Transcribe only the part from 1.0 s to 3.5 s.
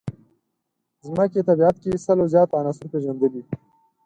ځمکې طبیعت کې سلو زیات عناصر پېژندلي.